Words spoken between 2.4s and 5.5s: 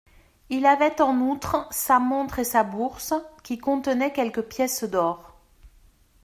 sa bourse, qui contenait quelques pièces d'or.